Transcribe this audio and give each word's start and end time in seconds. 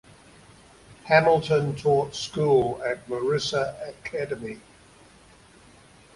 Hamilton 1.03 1.75
taught 1.75 2.15
school 2.15 2.81
at 2.83 3.07
Marissa 3.07 3.75
Academy. 3.87 4.59